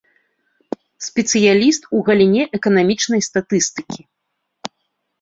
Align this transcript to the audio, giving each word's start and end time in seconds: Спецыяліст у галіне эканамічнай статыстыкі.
Спецыяліст 1.07 1.87
у 1.99 2.03
галіне 2.09 2.43
эканамічнай 2.61 3.21
статыстыкі. 3.31 4.01